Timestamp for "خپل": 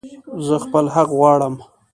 0.65-0.85